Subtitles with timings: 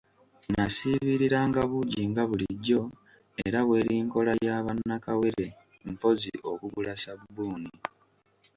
[0.53, 2.81] Nasiibiriranga buugi nga bulijjo
[3.45, 5.47] era bw'eri nkola ya ba nnakawere
[5.91, 7.69] mpozzi okugula ssabbuuni.